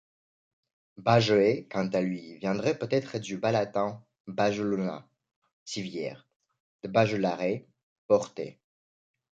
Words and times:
Bajoe, 0.97 1.59
quant 1.69 1.85
à 1.89 2.01
lui, 2.01 2.39
viendrait 2.39 2.75
peut-être 2.75 3.19
du 3.19 3.37
bas-latin 3.37 4.03
bajulona, 4.25 5.07
civière, 5.63 6.27
de 6.81 6.87
bajulare, 6.87 7.61
porter. 8.07 8.57